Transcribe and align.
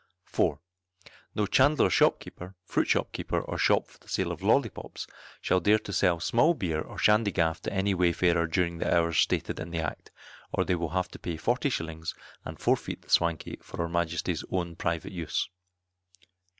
4. 0.25 0.59
No 1.35 1.45
chandler 1.45 1.87
shop 1.91 2.19
keeper, 2.19 2.55
fruit 2.65 2.87
shop 2.87 3.11
keeper, 3.11 3.39
or 3.39 3.59
shop 3.59 3.85
for 3.87 3.99
the 3.99 4.07
sale 4.07 4.31
of 4.31 4.41
lollipops, 4.41 5.05
shall 5.41 5.59
dare 5.59 5.77
to 5.77 5.93
sell 5.93 6.19
small 6.19 6.55
beer 6.55 6.81
or 6.81 6.97
shandy 6.97 7.31
gaff 7.31 7.61
to 7.61 7.71
any 7.71 7.93
wayfarer 7.93 8.47
during 8.47 8.79
the 8.79 8.91
hours 8.91 9.19
stated 9.19 9.59
in 9.59 9.69
the 9.69 9.77
act, 9.79 10.09
or 10.53 10.65
they 10.65 10.73
will 10.73 10.89
have 10.89 11.09
to 11.09 11.19
pay 11.19 11.37
40s., 11.37 12.15
and 12.43 12.57
forfeit 12.59 13.03
the 13.03 13.11
swankey 13.11 13.59
for 13.61 13.77
Her 13.77 13.87
Majesty's 13.89 14.43
own 14.51 14.75
private 14.75 15.11
use. 15.13 15.47